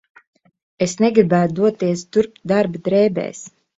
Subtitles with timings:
[0.85, 3.45] Es negribētu doties turp darba drēbēs.